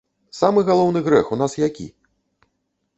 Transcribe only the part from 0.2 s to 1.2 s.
Самы галоўны